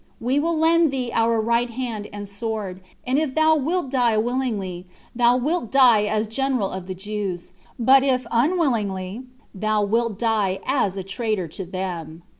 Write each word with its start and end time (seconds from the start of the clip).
We 0.19 0.39
will 0.39 0.57
lend 0.57 0.89
thee 0.89 1.11
our 1.13 1.39
right 1.39 1.69
hand 1.69 2.07
and 2.11 2.23
a 2.23 2.25
sword; 2.25 2.81
and 3.05 3.19
if 3.19 3.35
thou 3.35 3.55
wilt 3.55 3.91
die 3.91 4.17
willingly, 4.17 4.87
thou 5.15 5.37
wilt 5.37 5.71
die 5.71 6.05
as 6.05 6.25
general 6.25 6.71
of 6.71 6.87
the 6.87 6.95
Jews; 6.95 7.51
but 7.77 8.03
if 8.03 8.25
unwillingly, 8.31 9.25
thou 9.53 9.83
wilt 9.83 10.17
die 10.17 10.57
as 10.65 10.97
a 10.97 11.03
traitor 11.03 11.47
to 11.49 11.65
them." 11.65 12.23